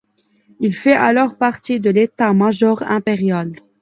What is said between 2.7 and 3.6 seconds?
impérial.